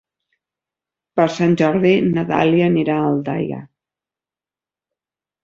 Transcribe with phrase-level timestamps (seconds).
[1.19, 3.61] Per Sant Jordi na Dàlia anirà a Aldaia.